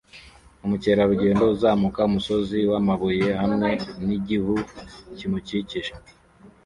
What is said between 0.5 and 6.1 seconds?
Umukerarugendo uzamuka umusozi wamabuye hamwe nigihu kimukikije